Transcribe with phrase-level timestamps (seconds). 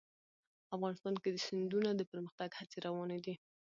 [0.75, 3.33] افغانستان کې د سیندونه د پرمختګ هڅې روانې دي.